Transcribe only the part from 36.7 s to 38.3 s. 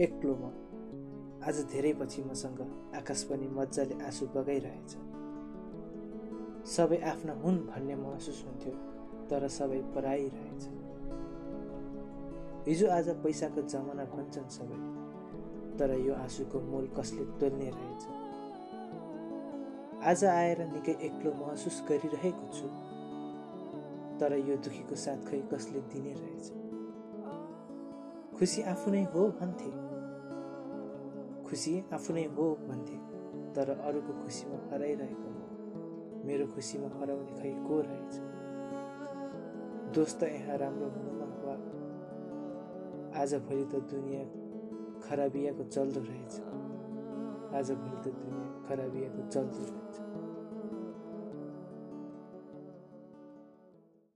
हराउने खै को रहेछ?